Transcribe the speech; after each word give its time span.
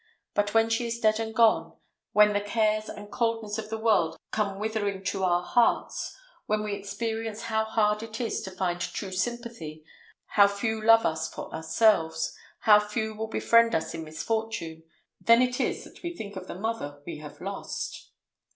But 0.33 0.55
when 0.55 0.67
she 0.71 0.87
is 0.87 0.99
dead 0.99 1.19
and 1.19 1.31
gone, 1.31 1.77
when 2.11 2.33
the 2.33 2.41
cares 2.41 2.89
and 2.89 3.11
coldness 3.11 3.59
of 3.59 3.69
the 3.69 3.77
world 3.77 4.17
come 4.31 4.57
withering 4.57 5.03
to 5.03 5.23
our 5.23 5.43
hearts, 5.43 6.17
when 6.47 6.63
we 6.63 6.73
experience 6.73 7.43
how 7.43 7.65
hard 7.65 8.01
it 8.01 8.19
is 8.19 8.41
to 8.41 8.49
find 8.49 8.81
true 8.81 9.11
sympathy, 9.11 9.85
how 10.25 10.47
few 10.47 10.83
love 10.83 11.05
us 11.05 11.31
for 11.31 11.53
ourselves, 11.53 12.35
how 12.61 12.79
few 12.79 13.13
will 13.13 13.27
befriend 13.27 13.75
us 13.75 13.93
in 13.93 14.03
misfortune, 14.03 14.81
then 15.19 15.39
it 15.39 15.59
is 15.59 15.83
that 15.83 16.01
we 16.01 16.15
think 16.15 16.35
of 16.35 16.47
the 16.47 16.55
mother 16.55 17.03
we 17.05 17.19
have 17.19 17.39
lost. 17.39 18.09